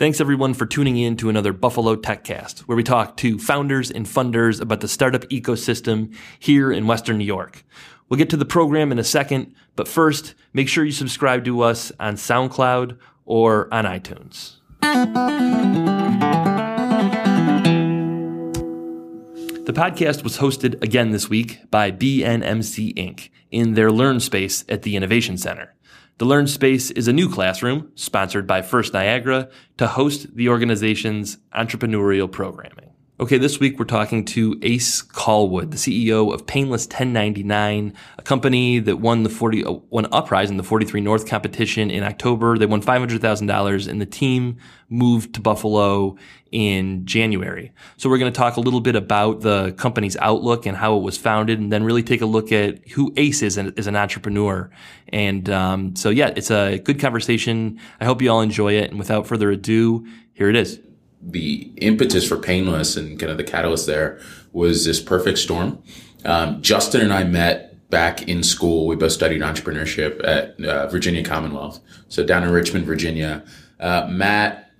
[0.00, 4.06] Thanks everyone for tuning in to another Buffalo TechCast, where we talk to founders and
[4.06, 7.66] funders about the startup ecosystem here in Western New York.
[8.08, 11.60] We'll get to the program in a second, but first, make sure you subscribe to
[11.60, 14.54] us on SoundCloud or on iTunes.
[19.66, 23.28] The podcast was hosted again this week by BNMC Inc.
[23.50, 25.74] in their Learn Space at the Innovation Center.
[26.20, 29.48] The Learn Space is a new classroom sponsored by First Niagara
[29.78, 32.90] to host the organization's entrepreneurial programming.
[33.20, 38.78] Okay, this week we're talking to Ace Callwood, the CEO of Painless 1099, a company
[38.78, 42.56] that won the 40 uh, won Uprise in the 43 North competition in October.
[42.56, 44.56] They won $500,000 and the team
[44.88, 46.16] moved to Buffalo
[46.50, 47.72] in January.
[47.98, 51.02] So we're going to talk a little bit about the company's outlook and how it
[51.02, 54.70] was founded, and then really take a look at who Ace is as an entrepreneur.
[55.08, 57.80] And um, so, yeah, it's a good conversation.
[58.00, 58.88] I hope you all enjoy it.
[58.88, 60.80] And without further ado, here it is.
[61.22, 64.20] The impetus for Painless and kind of the catalyst there
[64.52, 65.82] was this perfect storm.
[66.24, 68.86] Um, Justin and I met back in school.
[68.86, 73.44] We both studied entrepreneurship at uh, Virginia Commonwealth, so down in Richmond, Virginia.
[73.78, 74.70] Uh, Matt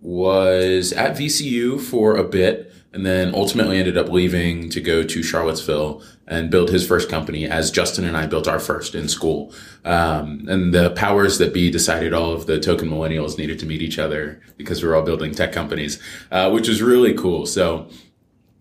[0.00, 5.22] was at VCU for a bit and then ultimately ended up leaving to go to
[5.22, 9.52] Charlottesville and build his first company as Justin and I built our first in school.
[9.84, 13.82] Um, and the powers that be decided all of the token millennials needed to meet
[13.82, 17.46] each other because we are all building tech companies, uh, which was really cool.
[17.46, 17.88] So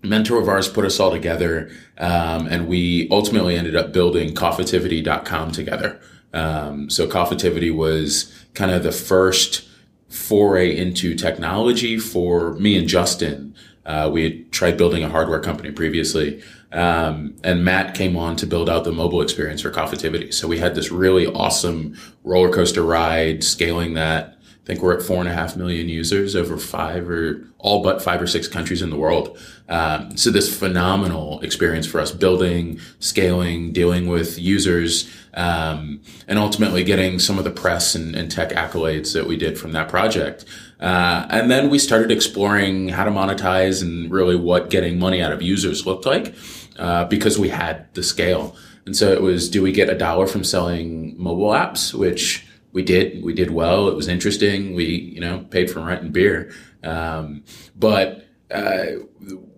[0.04, 1.72] mentor of ours put us all together.
[1.98, 6.02] Um, and we ultimately ended up building coffitivity.com together.
[6.34, 9.68] Um, so coffitivity was kind of the first
[10.10, 13.56] foray into technology for me and Justin.
[13.86, 16.42] Uh, we had tried building a hardware company previously.
[16.72, 20.34] Um, and Matt came on to build out the mobile experience for Coffitivity.
[20.34, 25.02] So we had this really awesome roller coaster ride, scaling that I think we're at
[25.02, 28.82] four and a half million users over five or all but five or six countries
[28.82, 29.38] in the world.
[29.68, 36.84] Um, so this phenomenal experience for us building, scaling, dealing with users, um, and ultimately
[36.84, 40.46] getting some of the press and, and, tech accolades that we did from that project.
[40.82, 45.32] Uh, and then we started exploring how to monetize and really what getting money out
[45.32, 46.34] of users looked like
[46.80, 48.56] uh, because we had the scale.
[48.86, 52.84] And so it was, do we get a dollar from selling mobile apps, which we
[52.84, 53.88] did we did well.
[53.88, 54.74] It was interesting.
[54.76, 56.52] We you know paid for rent and beer.
[56.84, 57.44] Um,
[57.76, 58.86] but uh,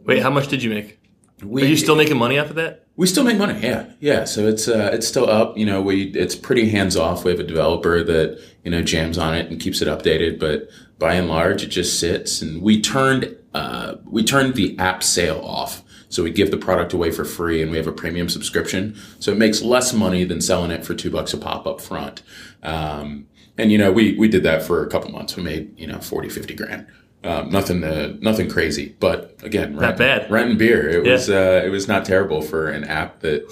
[0.03, 0.99] wait, how much did you make?
[1.43, 2.87] We, Are you still making money off of that?
[2.95, 4.23] We still make money, yeah, yeah.
[4.23, 5.57] So it's uh, it's still up.
[5.57, 7.23] You know, we it's pretty hands off.
[7.23, 10.69] We have a developer that you know jams on it and keeps it updated, but
[11.03, 12.41] by and large, it just sits.
[12.41, 15.83] And we turned uh, we turned the app sale off.
[16.07, 18.95] So we give the product away for free and we have a premium subscription.
[19.19, 22.21] So it makes less money than selling it for two bucks a pop up front.
[22.61, 23.27] Um,
[23.57, 25.35] and you know, we, we did that for a couple months.
[25.35, 26.87] We made, you know, 40, 50 grand.
[27.25, 27.81] Um, nothing,
[28.21, 30.31] nothing crazy, but again, rent, not bad.
[30.31, 30.87] Rent and beer.
[30.87, 31.11] It yeah.
[31.11, 33.45] was, uh, it was not terrible for an app that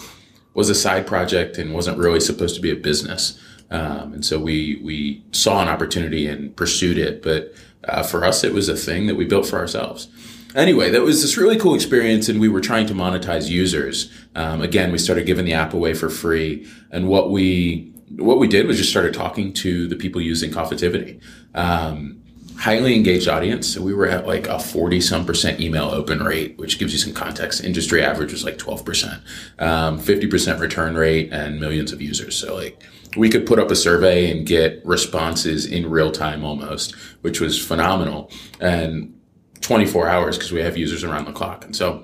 [0.53, 3.37] was a side project and wasn't really supposed to be a business.
[3.71, 7.23] Um, and so we, we saw an opportunity and pursued it.
[7.23, 7.53] But,
[7.85, 10.07] uh, for us, it was a thing that we built for ourselves
[10.55, 14.11] anyway, that was this really cool experience, and we were trying to monetize users.
[14.35, 17.87] Um, again, we started giving the app away for free, and what we
[18.17, 21.21] what we did was just started talking to the people using Coffitivity.
[21.55, 22.21] Um,
[22.57, 23.73] highly engaged audience.
[23.73, 26.99] So we were at like a 40 some percent email open rate, which gives you
[26.99, 27.63] some context.
[27.63, 29.21] Industry average was like 12%,
[29.59, 32.35] um, 50% return rate and millions of users.
[32.35, 32.83] So like
[33.17, 37.63] we could put up a survey and get responses in real time almost, which was
[37.63, 38.31] phenomenal.
[38.59, 39.17] And
[39.61, 41.63] 24 hours because we have users around the clock.
[41.63, 42.03] And so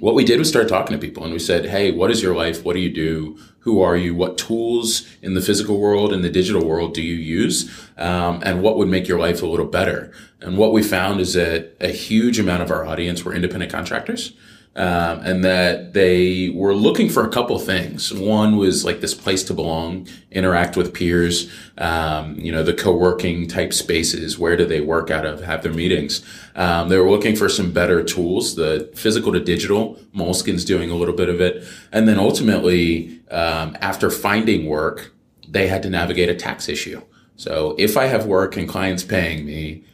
[0.00, 2.34] what we did was start talking to people and we said, Hey, what is your
[2.34, 2.64] life?
[2.64, 3.38] What do you do?
[3.60, 4.14] Who are you?
[4.14, 7.70] What tools in the physical world and the digital world do you use?
[7.96, 10.12] Um, and what would make your life a little better?
[10.40, 14.34] And what we found is that a huge amount of our audience were independent contractors
[14.76, 18.12] um, and that they were looking for a couple things.
[18.12, 23.46] One was like this place to belong, interact with peers, um, you know, the co-working
[23.46, 24.38] type spaces.
[24.38, 25.42] Where do they work out of?
[25.42, 26.24] Have their meetings.
[26.56, 29.98] Um, they were looking for some better tools, the physical to digital.
[30.12, 35.12] Moleskine's doing a little bit of it, and then ultimately, um, after finding work,
[35.48, 37.00] they had to navigate a tax issue.
[37.36, 39.84] So if I have work and clients paying me,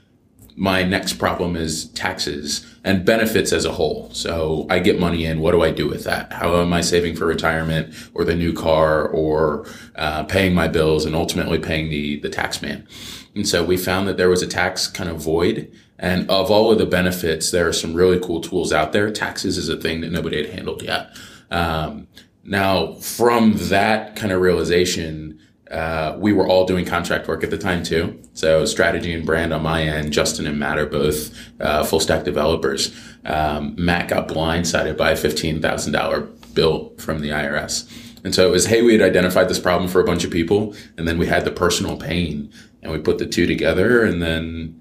[0.61, 4.11] my next problem is taxes and benefits as a whole.
[4.13, 5.41] So I get money in.
[5.41, 6.35] What do I do with that?
[6.35, 9.67] How am I saving for retirement or the new car or
[9.97, 12.87] uh, paying my bills and ultimately paying the, the tax man?
[13.35, 15.73] And so we found that there was a tax kind of void.
[15.99, 19.11] And of all of the benefits, there are some really cool tools out there.
[19.11, 21.17] Taxes is a thing that nobody had handled yet.
[21.51, 22.07] Um,
[22.45, 27.59] now, from that kind of realization, uh, we were all doing contract work at the
[27.59, 28.21] time too.
[28.35, 32.25] So strategy and brand on my end, Justin and Matt are both uh, full stack
[32.25, 32.95] developers.
[33.25, 37.89] Um, Matt got blindsided by a $15,000 bill from the IRS.
[38.25, 40.75] And so it was, hey, we had identified this problem for a bunch of people,
[40.99, 42.53] and then we had the personal pain,
[42.83, 44.05] and we put the two together.
[44.05, 44.79] And then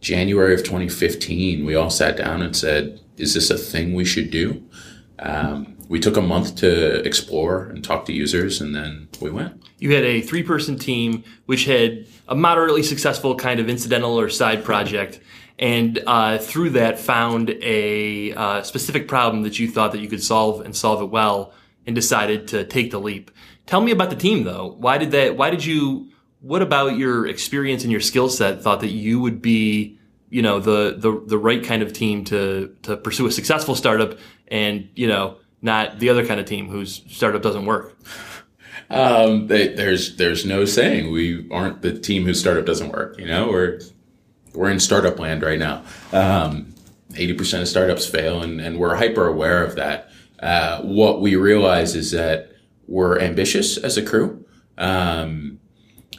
[0.00, 4.30] January of 2015, we all sat down and said, is this a thing we should
[4.30, 4.62] do?
[5.18, 9.62] Um, we took a month to explore and talk to users, and then we went.
[9.78, 14.28] You had a three person team, which had a moderately successful kind of incidental or
[14.28, 15.20] side project.
[15.58, 20.22] And uh, through that, found a uh, specific problem that you thought that you could
[20.22, 21.52] solve and solve it well,
[21.86, 23.30] and decided to take the leap.
[23.64, 24.74] Tell me about the team, though.
[24.78, 25.36] Why did that?
[25.36, 26.10] Why did you?
[26.40, 29.98] What about your experience and your skill set thought that you would be,
[30.28, 34.18] you know, the the the right kind of team to to pursue a successful startup,
[34.48, 37.96] and you know, not the other kind of team whose startup doesn't work?
[38.88, 43.18] Um, they, there's there's no saying we aren't the team whose startup doesn't work.
[43.18, 43.80] You know, we're
[44.54, 45.82] we're in startup land right now.
[46.12, 46.74] Um,
[47.10, 50.10] 80% of startups fail, and, and we're hyper aware of that.
[50.40, 52.52] Uh, what we realize is that
[52.86, 54.44] we're ambitious as a crew.
[54.78, 55.60] Um,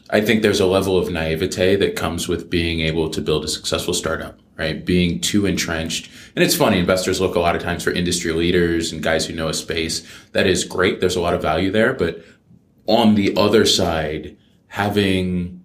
[0.09, 3.47] I think there's a level of naivete that comes with being able to build a
[3.47, 4.85] successful startup, right?
[4.85, 6.09] Being too entrenched.
[6.35, 9.33] And it's funny, investors look a lot of times for industry leaders and guys who
[9.33, 10.05] know a space.
[10.31, 10.99] That is great.
[10.99, 11.93] There's a lot of value there.
[11.93, 12.23] But
[12.87, 14.37] on the other side,
[14.67, 15.63] having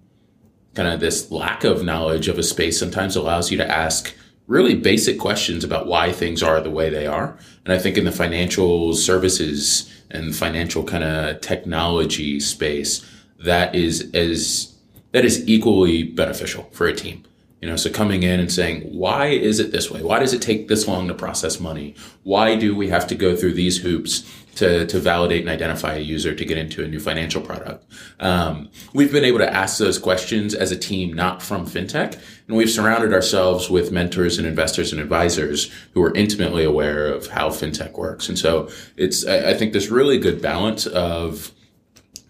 [0.75, 4.15] kind of this lack of knowledge of a space sometimes allows you to ask
[4.47, 7.39] really basic questions about why things are the way they are.
[7.65, 13.07] And I think in the financial services and financial kind of technology space,
[13.39, 14.75] that is as
[15.13, 17.25] that is equally beneficial for a team.
[17.63, 20.03] You know, so coming in and saying, why is it this way?
[20.03, 21.95] Why does it take this long to process money?
[22.25, 26.01] Why do we have to go through these hoops to, to validate and identify a
[26.01, 27.85] user to get into a new financial product?
[28.19, 32.21] Um, we've been able to ask those questions as a team, not from fintech.
[32.49, 37.29] And we've surrounded ourselves with mentors and investors and advisors who are intimately aware of
[37.29, 38.29] how fintech works.
[38.29, 41.53] And so it's, I, I think this really good balance of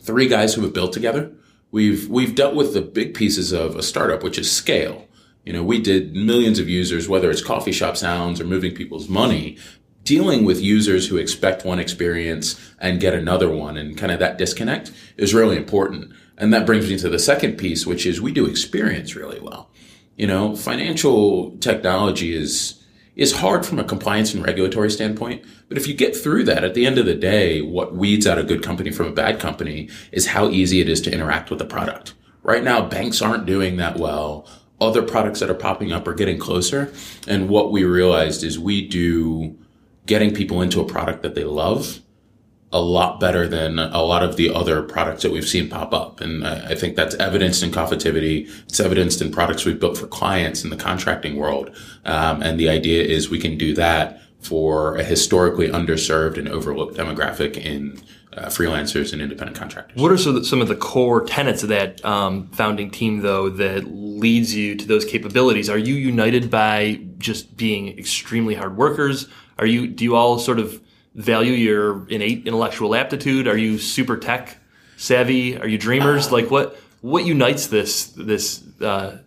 [0.02, 1.32] three guys who have built together.
[1.70, 5.08] We've, we've dealt with the big pieces of a startup, which is scale
[5.44, 9.08] you know, we did millions of users, whether it's coffee shop sounds or moving people's
[9.08, 9.58] money,
[10.04, 14.38] dealing with users who expect one experience and get another one and kind of that
[14.38, 16.12] disconnect is really important.
[16.38, 19.70] And that brings me to the second piece, which is we do experience really well.
[20.16, 22.82] You know, financial technology is,
[23.16, 25.44] is hard from a compliance and regulatory standpoint.
[25.68, 28.38] But if you get through that, at the end of the day, what weeds out
[28.38, 31.58] a good company from a bad company is how easy it is to interact with
[31.58, 32.14] the product.
[32.42, 34.48] Right now, banks aren't doing that well
[34.82, 36.92] other products that are popping up are getting closer.
[37.26, 39.56] And what we realized is we do
[40.06, 42.00] getting people into a product that they love
[42.72, 46.20] a lot better than a lot of the other products that we've seen pop up.
[46.22, 48.48] And I, I think that's evidenced in Coffitivity.
[48.64, 51.76] It's evidenced in products we've built for clients in the contracting world.
[52.06, 56.96] Um, and the idea is we can do that for a historically underserved and overlooked
[56.96, 58.00] demographic in
[58.36, 60.00] uh, freelancers and independent contractors.
[60.00, 64.54] What are some of the core tenets of that um, founding team, though, that leads
[64.54, 65.68] you to those capabilities?
[65.68, 69.28] Are you united by just being extremely hard workers?
[69.58, 70.80] Are you do you all sort of
[71.14, 73.46] value your innate intellectual aptitude?
[73.46, 74.58] Are you super tech
[74.96, 75.58] savvy?
[75.58, 76.28] Are you dreamers?
[76.28, 79.18] Uh, like what what unites this this uh,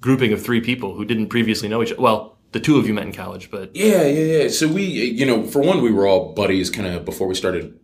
[0.00, 2.02] grouping of three people who didn't previously know each other?
[2.02, 4.48] Well, the two of you met in college, but yeah, yeah, yeah.
[4.48, 7.78] So we, you know, for one, we were all buddies, kind of before we started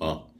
[0.00, 0.30] well,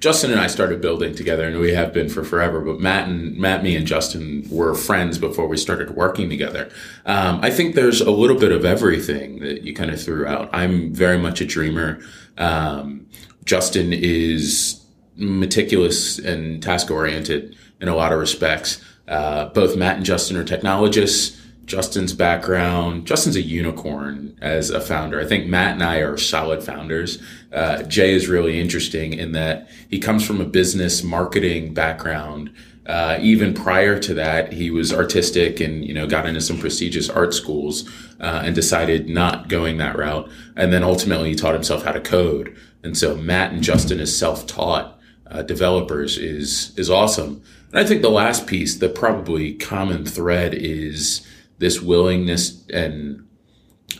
[0.00, 2.60] Justin and I started building together, and we have been for forever.
[2.60, 6.70] But Matt and Matt, me and Justin were friends before we started working together.
[7.04, 10.50] Um, I think there's a little bit of everything that you kind of threw out.
[10.52, 11.98] I'm very much a dreamer.
[12.36, 13.06] Um,
[13.44, 14.84] Justin is
[15.16, 18.80] meticulous and task oriented in a lot of respects.
[19.08, 21.40] Uh, both Matt and Justin are technologists.
[21.68, 23.06] Justin's background.
[23.06, 25.20] Justin's a unicorn as a founder.
[25.20, 27.22] I think Matt and I are solid founders.
[27.52, 32.50] Uh, Jay is really interesting in that he comes from a business marketing background.
[32.86, 37.10] Uh, even prior to that, he was artistic and you know got into some prestigious
[37.10, 37.86] art schools
[38.18, 40.28] uh, and decided not going that route.
[40.56, 42.56] And then ultimately, he taught himself how to code.
[42.82, 44.98] And so Matt and Justin as self-taught
[45.30, 47.42] uh, developers is is awesome.
[47.70, 51.26] And I think the last piece, the probably common thread, is
[51.58, 53.26] this willingness and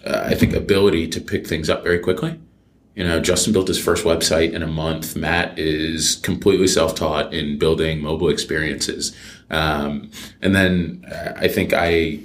[0.04, 2.38] uh, I think ability to pick things up very quickly.
[2.94, 5.14] You know, Justin built his first website in a month.
[5.14, 9.14] Matt is completely self-taught in building mobile experiences.
[9.50, 10.10] Um,
[10.42, 12.20] and then uh, I think I,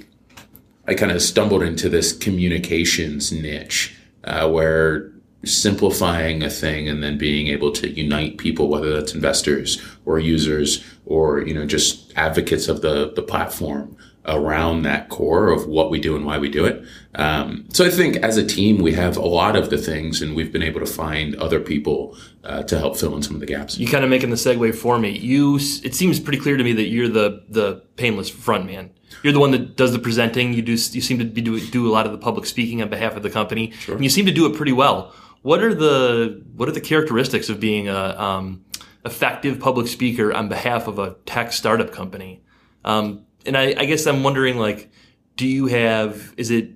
[0.86, 5.12] I kind of stumbled into this communications niche, uh, where
[5.44, 10.82] simplifying a thing and then being able to unite people, whether that's investors or users
[11.06, 16.00] or, you know, just advocates of the, the platform around that core of what we
[16.00, 16.82] do and why we do it.
[17.14, 20.34] Um, so I think as a team, we have a lot of the things and
[20.34, 23.46] we've been able to find other people uh, to help fill in some of the
[23.46, 23.78] gaps.
[23.78, 25.10] You kind of making the segue for me.
[25.10, 28.90] You, it seems pretty clear to me that you're the, the painless front man.
[29.22, 30.54] You're the one that does the presenting.
[30.54, 32.88] You do, you seem to be do, do a lot of the public speaking on
[32.88, 33.72] behalf of the company.
[33.72, 33.94] Sure.
[33.94, 35.14] And you seem to do it pretty well.
[35.42, 38.64] What are the, what are the characteristics of being a, um,
[39.04, 42.42] effective public speaker on behalf of a tech startup company?
[42.86, 44.90] Um, and I, I guess I'm wondering, like,
[45.36, 46.34] do you have?
[46.36, 46.70] Is it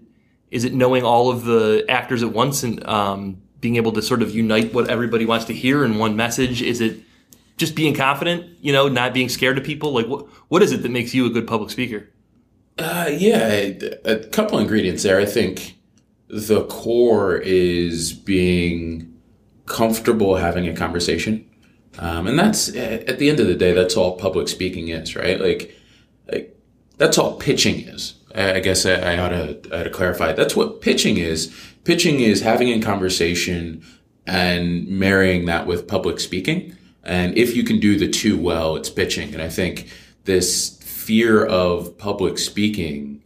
[0.50, 4.22] is it knowing all of the actors at once and um, being able to sort
[4.22, 6.62] of unite what everybody wants to hear in one message?
[6.62, 7.00] Is it
[7.56, 8.46] just being confident?
[8.60, 9.92] You know, not being scared of people.
[9.92, 12.08] Like, what what is it that makes you a good public speaker?
[12.78, 13.72] Uh, yeah,
[14.04, 15.20] a couple ingredients there.
[15.20, 15.76] I think
[16.28, 19.18] the core is being
[19.66, 21.44] comfortable having a conversation.
[21.98, 25.40] Um, and that's at the end of the day, that's all public speaking is, right?
[25.40, 25.74] Like,
[26.30, 26.56] like
[26.98, 28.14] that's all pitching is.
[28.34, 30.32] I guess I, I ought to, I ought to clarify.
[30.32, 31.54] That's what pitching is.
[31.84, 33.82] Pitching is having a conversation
[34.26, 36.76] and marrying that with public speaking.
[37.02, 39.32] And if you can do the two well, it's pitching.
[39.32, 39.90] And I think
[40.24, 43.22] this fear of public speaking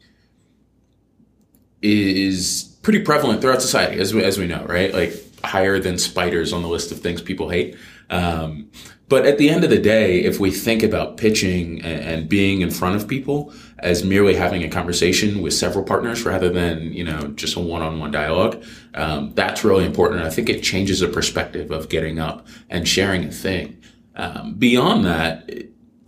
[1.82, 4.94] is pretty prevalent throughout society, as we, as we know, right?
[4.94, 5.14] Like
[5.44, 7.76] higher than spiders on the list of things people hate.
[8.08, 8.70] Um,
[9.12, 12.70] but at the end of the day, if we think about pitching and, being in
[12.70, 17.26] front of people as merely having a conversation with several partners rather than, you know,
[17.34, 18.64] just a one-on-one dialogue,
[18.94, 20.22] um, that's really important.
[20.22, 23.82] I think it changes the perspective of getting up and sharing a thing.
[24.16, 25.50] Um, beyond that,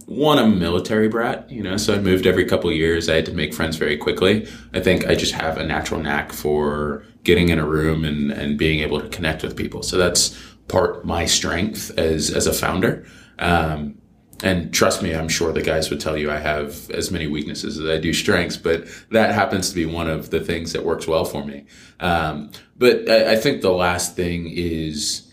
[0.07, 3.11] one, I'm a military brat, you know, so I moved every couple years.
[3.11, 4.49] I had to make friends very quickly.
[4.73, 8.57] I think I just have a natural knack for getting in a room and, and
[8.57, 9.83] being able to connect with people.
[9.83, 13.07] So that's part my strength as as a founder.
[13.39, 13.99] Um,
[14.43, 17.79] and trust me, I'm sure the guys would tell you I have as many weaknesses
[17.79, 21.07] as I do strengths, but that happens to be one of the things that works
[21.07, 21.67] well for me.
[22.01, 25.33] Um, but I, I think the last thing is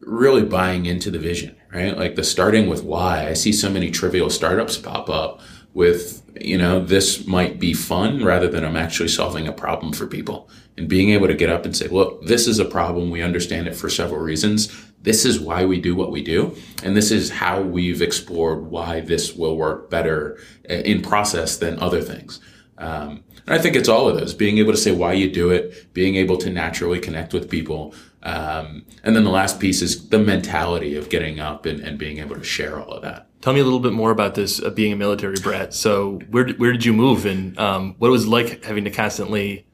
[0.00, 1.96] really buying into the vision, right?
[1.96, 3.28] Like the starting with why.
[3.28, 5.40] I see so many trivial startups pop up
[5.72, 10.06] with, you know, this might be fun rather than I'm actually solving a problem for
[10.06, 13.10] people and being able to get up and say, look, this is a problem.
[13.10, 14.74] We understand it for several reasons.
[15.02, 16.56] This is why we do what we do.
[16.82, 22.02] And this is how we've explored why this will work better in process than other
[22.02, 22.40] things.
[22.78, 25.50] Um, and I think it's all of those being able to say why you do
[25.50, 27.94] it, being able to naturally connect with people.
[28.22, 32.18] Um, and then the last piece is the mentality of getting up and, and being
[32.18, 33.29] able to share all of that.
[33.40, 35.72] Tell me a little bit more about this uh, being a military brat.
[35.72, 38.90] So where did, where did you move and um, what was it like having to
[38.90, 39.66] constantly,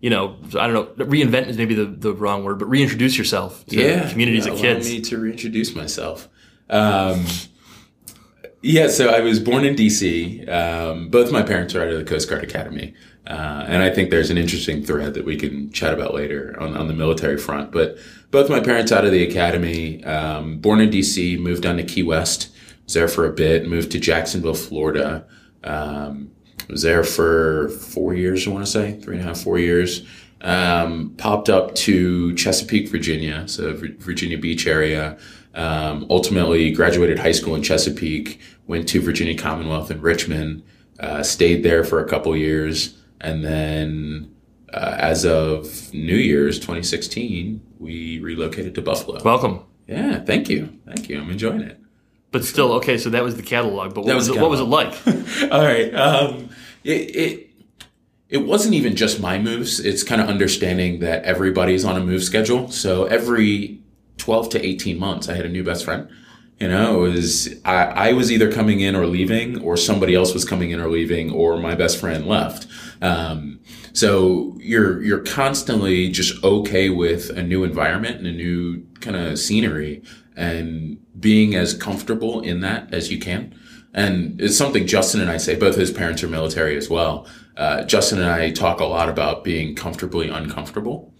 [0.00, 3.66] you know, I don't know, reinvent is maybe the, the wrong word, but reintroduce yourself
[3.66, 4.88] to yeah, communities yeah, of kids.
[4.88, 6.28] Me to reintroduce myself.
[6.70, 7.26] Um,
[8.62, 10.48] yeah, so I was born in DC.
[10.48, 12.94] Um, both my parents are out of the Coast Guard Academy.
[13.26, 16.76] Uh, and I think there's an interesting thread that we can chat about later on,
[16.76, 17.70] on the military front.
[17.70, 17.96] But
[18.30, 22.02] both my parents out of the academy, um, born in DC, moved down to Key
[22.02, 22.54] West
[22.90, 25.24] was there for a bit, moved to Jacksonville, Florida.
[25.62, 26.32] Um,
[26.68, 30.04] was there for four years, I want to say, three and a half, four years.
[30.40, 35.16] Um, popped up to Chesapeake, Virginia, so Virginia Beach area.
[35.54, 40.64] Um, ultimately graduated high school in Chesapeake, went to Virginia Commonwealth in Richmond,
[40.98, 44.34] uh, stayed there for a couple years, and then
[44.72, 49.22] uh, as of New Year's 2016, we relocated to Buffalo.
[49.22, 49.60] Welcome.
[49.86, 51.20] Yeah, thank you, thank you.
[51.20, 51.80] I'm enjoying it.
[52.32, 52.96] But still, okay.
[52.98, 53.94] So that was the catalog.
[53.94, 54.92] But what was, was it, what was it like?
[55.52, 55.92] All right.
[55.94, 56.50] Um,
[56.84, 57.50] it, it
[58.28, 59.80] it wasn't even just my moves.
[59.80, 62.70] It's kind of understanding that everybody's on a move schedule.
[62.70, 63.80] So every
[64.18, 66.08] twelve to eighteen months, I had a new best friend.
[66.60, 70.32] You know, it was I, I was either coming in or leaving, or somebody else
[70.32, 72.66] was coming in or leaving, or my best friend left.
[73.02, 73.60] Um,
[73.92, 79.38] so you're you're constantly just okay with a new environment and a new kind of
[79.38, 80.02] scenery
[80.36, 83.54] and being as comfortable in that as you can.
[83.92, 87.26] And it's something Justin and I say, both his parents are military as well.
[87.56, 91.12] Uh, Justin and I talk a lot about being comfortably uncomfortable.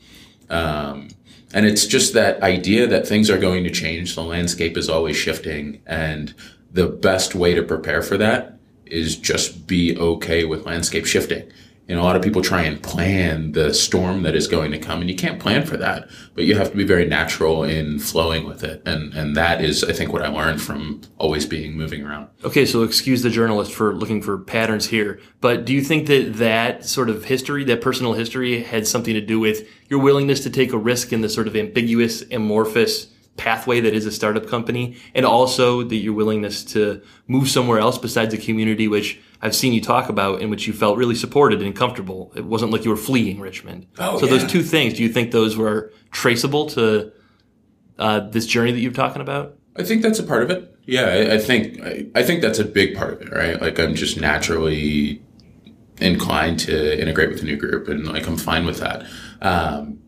[0.48, 1.08] Um,
[1.52, 4.14] and it's just that idea that things are going to change.
[4.14, 5.82] The landscape is always shifting.
[5.86, 6.32] And
[6.70, 11.50] the best way to prepare for that is just be okay with landscape shifting.
[11.90, 14.78] You know, a lot of people try and plan the storm that is going to
[14.78, 16.08] come, and you can't plan for that.
[16.36, 19.82] But you have to be very natural in flowing with it, and and that is,
[19.82, 22.28] I think, what I learned from always being moving around.
[22.44, 26.34] Okay, so excuse the journalist for looking for patterns here, but do you think that
[26.34, 30.50] that sort of history, that personal history, had something to do with your willingness to
[30.50, 33.08] take a risk in the sort of ambiguous, amorphous
[33.40, 37.96] pathway that is a startup company, and also that your willingness to move somewhere else
[37.96, 41.62] besides a community which I've seen you talk about in which you felt really supported
[41.62, 42.32] and comfortable.
[42.36, 43.86] It wasn't like you were fleeing Richmond.
[43.98, 44.32] Oh, so yeah.
[44.32, 47.12] those two things, do you think those were traceable to
[47.98, 49.56] uh, this journey that you're talking about?
[49.76, 50.76] I think that's a part of it.
[50.84, 53.58] Yeah, I, I think I, I think that's a big part of it, right?
[53.58, 55.22] Like I'm just naturally
[55.98, 59.06] inclined to integrate with a new group, and like I'm fine with that.
[59.40, 60.00] Um,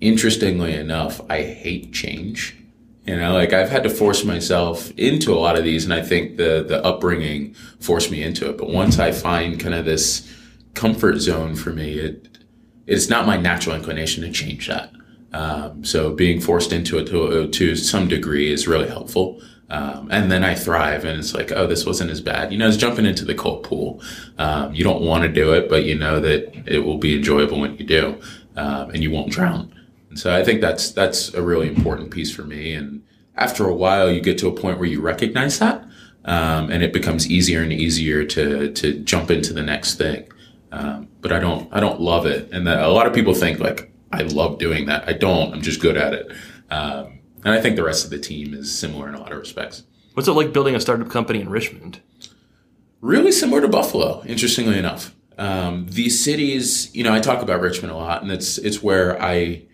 [0.00, 2.58] interestingly enough, I hate change.
[3.06, 6.02] You know, like I've had to force myself into a lot of these, and I
[6.02, 8.56] think the the upbringing forced me into it.
[8.56, 10.30] But once I find kind of this
[10.74, 12.38] comfort zone for me, it
[12.86, 14.90] it's not my natural inclination to change that.
[15.32, 19.40] Um, so being forced into it to, to some degree is really helpful.
[19.68, 22.52] Um, and then I thrive, and it's like, oh, this wasn't as bad.
[22.52, 24.00] You know, it's jumping into the cold pool.
[24.38, 27.58] Um, you don't want to do it, but you know that it will be enjoyable
[27.58, 28.20] when you do,
[28.56, 29.73] um, and you won't drown.
[30.14, 32.72] And so I think that's that's a really important piece for me.
[32.72, 33.02] And
[33.34, 35.84] after a while, you get to a point where you recognize that,
[36.24, 40.28] um, and it becomes easier and easier to to jump into the next thing.
[40.70, 43.58] Um, but I don't I don't love it, and that, a lot of people think
[43.58, 45.08] like I love doing that.
[45.08, 45.52] I don't.
[45.52, 46.30] I'm just good at it.
[46.70, 49.38] Um, and I think the rest of the team is similar in a lot of
[49.38, 49.82] respects.
[50.12, 52.02] What's it like building a startup company in Richmond?
[53.00, 55.12] Really similar to Buffalo, interestingly enough.
[55.38, 59.20] Um, these cities, you know, I talk about Richmond a lot, and it's it's where
[59.20, 59.64] I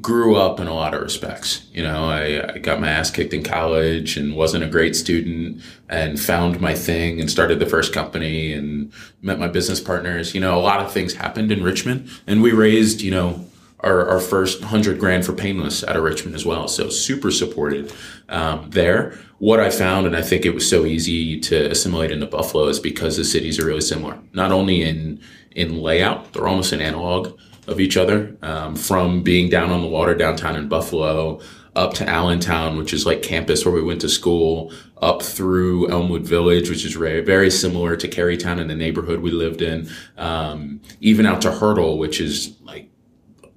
[0.00, 1.66] grew up in a lot of respects.
[1.72, 5.62] You know, I, I, got my ass kicked in college and wasn't a great student
[5.88, 10.34] and found my thing and started the first company and met my business partners.
[10.34, 13.46] You know, a lot of things happened in Richmond and we raised, you know,
[13.80, 16.68] our, our first hundred grand for Painless out of Richmond as well.
[16.68, 17.92] So super supported
[18.28, 19.18] um, there.
[19.38, 22.80] What I found, and I think it was so easy to assimilate into Buffalo, is
[22.80, 24.18] because the cities are really similar.
[24.32, 25.20] Not only in
[25.50, 28.36] in layout, they're almost an analog of each other.
[28.42, 31.40] Um, from being down on the water downtown in Buffalo
[31.76, 36.22] up to Allentown, which is like campus where we went to school, up through Elmwood
[36.22, 40.80] Village, which is very, very similar to Carytown in the neighborhood we lived in, um,
[41.00, 42.90] even out to Hertel, which is like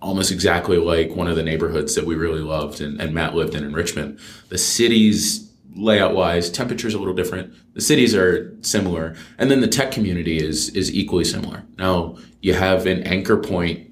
[0.02, 3.56] almost exactly like one of the neighborhoods that we really loved and, and Matt lived
[3.56, 4.20] in in Richmond.
[4.50, 7.54] The cities layout wise, temperature's a little different.
[7.76, 9.16] The cities are similar.
[9.38, 11.64] And then the tech community is is equally similar.
[11.78, 13.87] Now you have an anchor point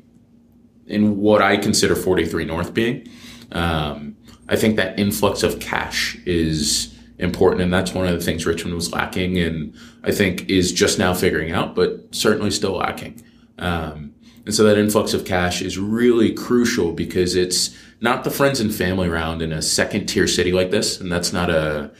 [0.88, 3.08] in what I consider 43 North being.
[3.52, 4.16] Um,
[4.48, 8.76] I think that influx of cash is important, and that's one of the things Richmond
[8.76, 13.24] was lacking, and I think is just now figuring out, but certainly still lacking.
[13.58, 14.14] Um,
[14.46, 18.74] and so that influx of cash is really crucial because it's not the friends and
[18.74, 21.02] family round in a second tier city like this.
[21.02, 21.92] And that's not a,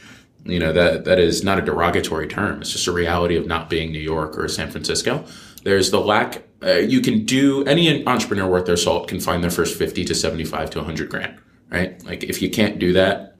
[0.44, 2.60] you know, that, that is not a derogatory term.
[2.60, 5.24] It's just a reality of not being New York or San Francisco.
[5.64, 9.50] There's the lack, uh, you can do, any entrepreneur worth their salt can find their
[9.50, 11.38] first 50 to 75 to 100 grand,
[11.70, 12.02] right?
[12.04, 13.36] Like if you can't do that,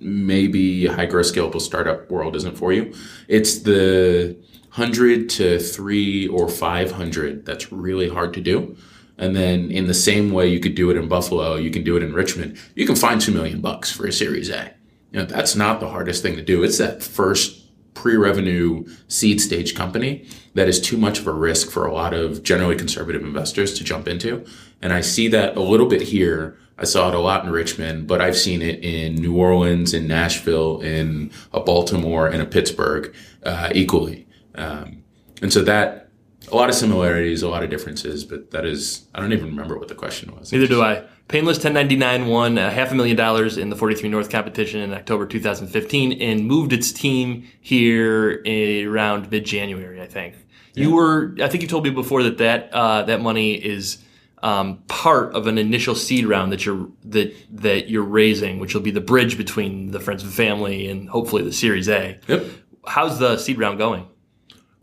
[0.00, 2.92] maybe high growth scalable startup world isn't for you.
[3.28, 4.36] It's the,
[4.76, 8.76] 100 to 3 or 500 that's really hard to do
[9.16, 11.96] and then in the same way you could do it in buffalo you can do
[11.96, 14.74] it in richmond you can find 2 million bucks for a series a
[15.12, 17.63] you know that's not the hardest thing to do it's that first
[17.94, 22.42] pre-revenue seed stage company that is too much of a risk for a lot of
[22.42, 24.44] generally conservative investors to jump into
[24.82, 28.08] and i see that a little bit here I saw it a lot in Richmond,
[28.08, 33.14] but I've seen it in New Orleans, in Nashville, in a Baltimore, and a Pittsburgh
[33.44, 34.26] uh, equally.
[34.56, 35.04] Um,
[35.40, 36.08] and so that
[36.50, 39.78] a lot of similarities, a lot of differences, but that is I don't even remember
[39.78, 40.52] what the question was.
[40.52, 41.04] Neither do I.
[41.28, 45.26] Painless 1099 won a half a million dollars in the 43 North competition in October
[45.26, 48.42] 2015 and moved its team here
[48.86, 50.34] around mid January, I think.
[50.74, 50.84] Yeah.
[50.84, 53.98] You were, I think you told me before that that uh, that money is
[54.42, 58.82] um, part of an initial seed round that you're that that you're raising, which will
[58.82, 62.20] be the bridge between the friends and family and hopefully the Series A.
[62.28, 62.44] Yep.
[62.86, 64.06] How's the seed round going?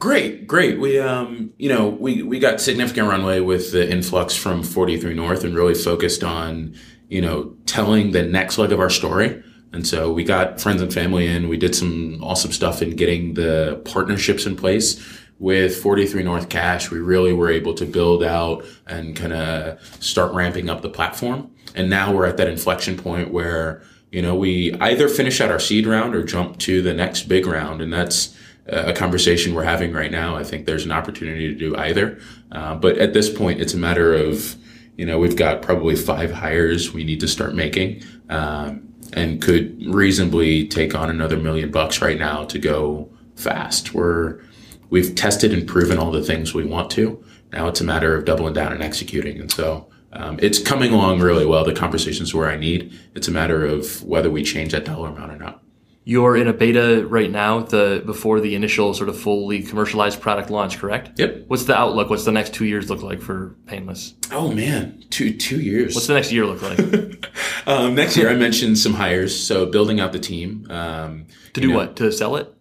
[0.01, 0.79] Great, great.
[0.79, 5.43] We, um, you know, we, we got significant runway with the influx from 43 North
[5.43, 6.73] and really focused on,
[7.07, 9.43] you know, telling the next leg of our story.
[9.71, 11.49] And so we got friends and family in.
[11.49, 14.99] We did some awesome stuff in getting the partnerships in place
[15.37, 16.89] with 43 North Cash.
[16.89, 21.51] We really were able to build out and kind of start ramping up the platform.
[21.75, 25.59] And now we're at that inflection point where, you know, we either finish out our
[25.59, 27.83] seed round or jump to the next big round.
[27.83, 28.35] And that's,
[28.71, 30.35] a conversation we're having right now.
[30.35, 32.19] I think there's an opportunity to do either.
[32.51, 34.55] Uh, but at this point, it's a matter of,
[34.97, 39.85] you know, we've got probably five hires we need to start making, um, and could
[39.93, 43.93] reasonably take on another million bucks right now to go fast.
[43.93, 44.41] We're,
[44.89, 47.23] we've tested and proven all the things we want to.
[47.51, 49.39] Now it's a matter of doubling down and executing.
[49.39, 51.63] And so, um, it's coming along really well.
[51.63, 52.97] The conversations where I need.
[53.15, 55.63] It's a matter of whether we change that dollar amount or not.
[56.11, 60.49] You're in a beta right now, the before the initial sort of fully commercialized product
[60.49, 61.17] launch, correct?
[61.17, 61.45] Yep.
[61.47, 62.09] What's the outlook?
[62.09, 64.13] What's the next two years look like for Painless?
[64.29, 65.95] Oh man, two two years.
[65.95, 67.31] What's the next year look like?
[67.65, 71.69] um, next year, I mentioned some hires, so building out the team um, to do
[71.69, 71.95] know, what?
[71.95, 72.53] To sell it?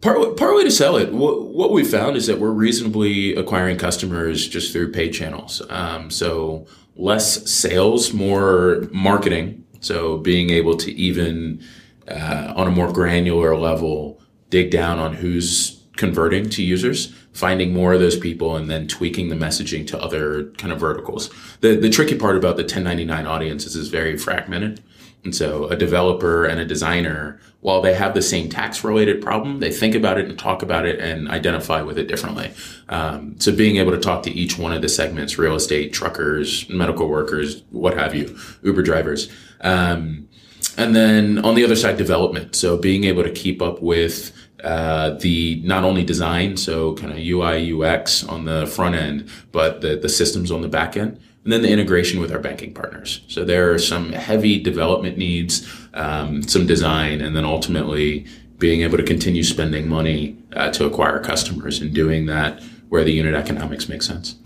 [0.00, 1.12] Part, way to sell it.
[1.12, 5.62] What, what we found is that we're reasonably acquiring customers just through paid channels.
[5.70, 6.66] Um, so
[6.96, 9.64] less sales, more marketing.
[9.78, 11.62] So being able to even
[12.08, 17.92] uh, on a more granular level dig down on who's converting to users, finding more
[17.92, 21.30] of those people, and then tweaking the messaging to other kind of verticals.
[21.60, 24.82] The the tricky part about the 1099 audience is very fragmented.
[25.24, 29.60] And so a developer and a designer, while they have the same tax related problem,
[29.60, 32.52] they think about it and talk about it and identify with it differently.
[32.88, 36.68] Um, so being able to talk to each one of the segments, real estate, truckers,
[36.68, 39.30] medical workers, what have you, Uber drivers.
[39.60, 40.28] Um,
[40.76, 42.54] and then on the other side, development.
[42.56, 44.32] So being able to keep up with
[44.62, 49.80] uh, the not only design, so kind of UI, UX on the front end, but
[49.80, 53.22] the, the systems on the back end and then the integration with our banking partners.
[53.26, 58.26] So there are some heavy development needs, um, some design, and then ultimately
[58.58, 63.12] being able to continue spending money uh, to acquire customers and doing that where the
[63.12, 64.36] unit economics make sense.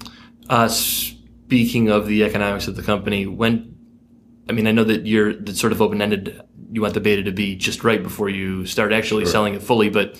[0.49, 3.76] Uh, speaking of the economics of the company, when
[4.49, 6.41] I mean, I know that you're that sort of open ended.
[6.71, 9.33] You want the beta to be just right before you start actually sure.
[9.33, 10.19] selling it fully, but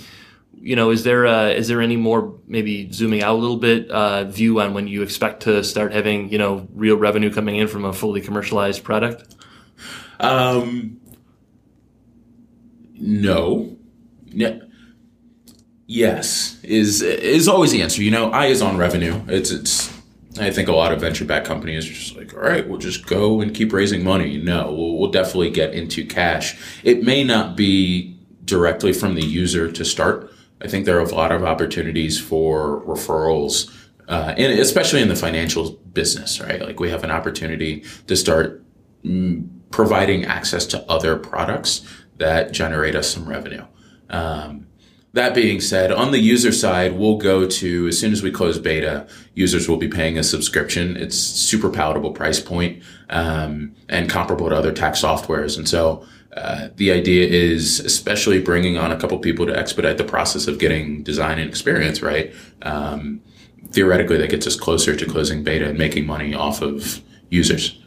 [0.53, 3.91] you know, is there uh, is there any more maybe zooming out a little bit
[3.91, 7.69] uh, view on when you expect to start having you know real revenue coming in
[7.69, 9.35] from a fully commercialized product?
[10.19, 11.01] Um,
[12.95, 13.77] no.
[14.33, 14.63] no.
[15.87, 18.03] Yes is is always the answer.
[18.03, 19.23] You know, I is on revenue.
[19.29, 19.96] It's it's.
[20.39, 23.07] I think a lot of venture backed companies are just like, all right, we'll just
[23.07, 24.37] go and keep raising money.
[24.39, 26.59] No, we'll, we'll definitely get into cash.
[26.85, 31.15] It may not be directly from the user to start I think there are a
[31.15, 33.71] lot of opportunities for referrals,
[34.09, 36.61] uh, and especially in the financial business, right?
[36.61, 38.65] Like we have an opportunity to start
[39.05, 41.83] mm, providing access to other products
[42.17, 43.65] that generate us some revenue.
[44.09, 44.69] Um,
[45.17, 48.59] that being said, on the user side, we'll go to as soon as we close
[48.59, 50.97] beta, users will be paying a subscription.
[50.97, 55.57] It's super palatable price point, um, and comparable to other tax softwares.
[55.57, 60.05] And so uh, the idea is especially bringing on a couple people to expedite the
[60.05, 63.23] process of getting design and experience right um,
[63.71, 67.01] theoretically that gets us closer to closing beta and making money off of
[67.31, 67.81] users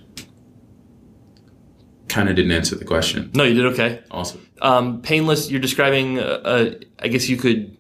[2.10, 3.32] kind of didn't answer the question.
[3.34, 4.02] No you did okay.
[4.12, 4.46] Awesome.
[4.62, 7.78] Um, painless you're describing uh, uh, i guess you could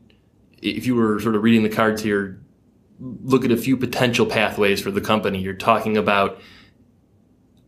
[0.61, 2.39] if you were sort of reading the cards here
[2.99, 5.41] look at a few potential pathways for the company.
[5.41, 6.39] You're talking about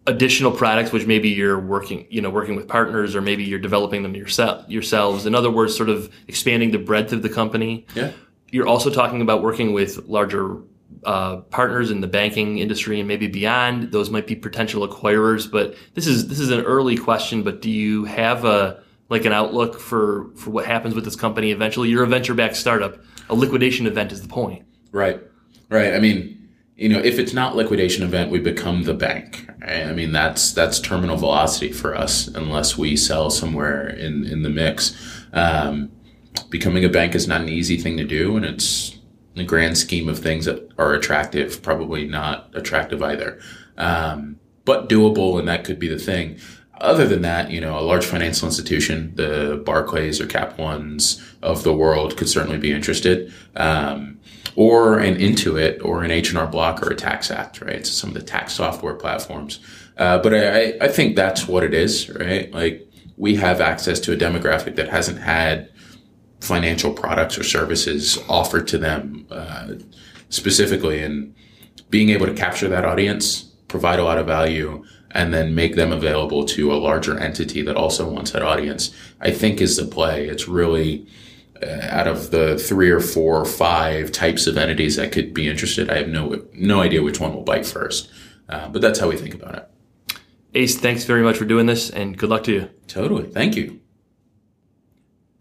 [0.07, 4.03] additional products which maybe you're working you know working with partners or maybe you're developing
[4.03, 5.25] them yourself yourselves.
[5.25, 7.85] In other words sort of expanding the breadth of the company.
[7.95, 8.11] Yeah.
[8.49, 10.57] You're also talking about working with larger
[11.03, 15.75] uh, partners in the banking industry and maybe beyond those might be potential acquirers but
[15.93, 19.79] this is this is an early question but do you have a like an outlook
[19.79, 22.99] for for what happens with this company eventually you're a venture backed startup
[23.29, 25.21] a liquidation event is the point right
[25.69, 26.37] right i mean
[26.81, 29.47] you know, if it's not liquidation event, we become the bank.
[29.61, 29.83] Right?
[29.83, 34.49] I mean, that's that's terminal velocity for us, unless we sell somewhere in in the
[34.49, 34.97] mix.
[35.31, 35.91] Um,
[36.49, 38.97] becoming a bank is not an easy thing to do, and it's
[39.35, 43.39] the grand scheme of things that are attractive, probably not attractive either.
[43.77, 46.37] Um, but doable, and that could be the thing.
[46.79, 51.63] Other than that, you know, a large financial institution, the Barclays or Cap Ones of
[51.63, 53.31] the world, could certainly be interested.
[53.55, 54.19] Um,
[54.55, 57.85] or an Intuit or an H&R Block or a Tax Act, right?
[57.85, 59.59] So some of the tax software platforms.
[59.97, 62.51] Uh, but I, I think that's what it is, right?
[62.51, 65.70] Like we have access to a demographic that hasn't had
[66.41, 69.73] financial products or services offered to them uh,
[70.29, 71.33] specifically, and
[71.89, 75.91] being able to capture that audience, provide a lot of value, and then make them
[75.91, 80.27] available to a larger entity that also wants that audience, I think is the play.
[80.27, 81.05] It's really
[81.61, 85.47] uh, out of the three or four or five types of entities that could be
[85.47, 88.09] interested, I have no no idea which one will bite first.
[88.49, 90.17] Uh, but that's how we think about it.
[90.53, 92.69] Ace, thanks very much for doing this, and good luck to you.
[92.87, 93.80] Totally, thank you.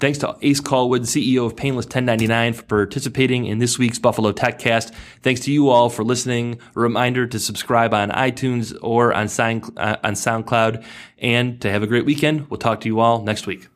[0.01, 4.95] Thanks to Ace Callwood, CEO of Painless 1099, for participating in this week's Buffalo TechCast.
[5.23, 6.59] Thanks to you all for listening.
[6.75, 10.83] Reminder to subscribe on iTunes or on, Sound, uh, on SoundCloud
[11.19, 12.49] and to have a great weekend.
[12.49, 13.69] We'll talk to you all next week.